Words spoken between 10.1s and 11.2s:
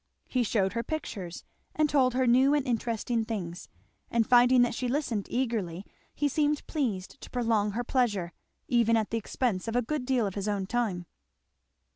of his own time.